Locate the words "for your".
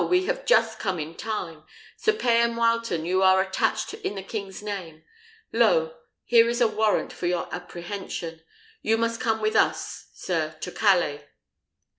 7.13-7.47